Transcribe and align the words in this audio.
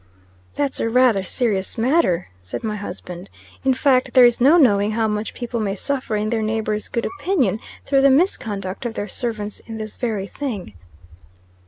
"That's 0.55 0.79
a 0.79 0.89
rather 0.89 1.21
serious 1.21 1.77
matter," 1.77 2.29
said 2.41 2.63
my 2.63 2.75
husband. 2.75 3.29
"In 3.63 3.75
fact, 3.75 4.15
there 4.15 4.25
is 4.25 4.41
no 4.41 4.57
knowing 4.57 4.93
how 4.93 5.07
much 5.07 5.35
people 5.35 5.59
may 5.59 5.75
suffer 5.75 6.15
in 6.15 6.31
their 6.31 6.41
neighbors' 6.41 6.89
good 6.89 7.05
opinion, 7.05 7.59
through 7.85 8.01
the 8.01 8.09
misconduct 8.09 8.83
of 8.87 8.95
their 8.95 9.07
servants 9.07 9.59
in 9.67 9.77
this 9.77 9.97
very 9.97 10.25
thing." 10.25 10.73